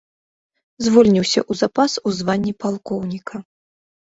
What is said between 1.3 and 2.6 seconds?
ў запас у званні